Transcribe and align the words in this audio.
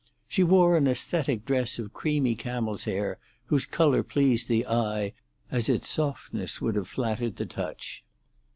She 0.27 0.43
wore 0.43 0.75
an 0.75 0.87
aesthetic 0.87 1.45
dress 1.45 1.77
of 1.77 1.93
creamy 1.93 2.33
camel's 2.33 2.85
hair, 2.85 3.19
whose 3.45 3.67
colour 3.67 4.01
pleased 4.01 4.47
the 4.47 4.65
eye 4.65 5.13
as 5.51 5.69
its 5.69 5.87
softness 5.89 6.59
would 6.59 6.73
have 6.73 6.87
flattered 6.87 7.35
the 7.35 7.45
touch. 7.45 8.03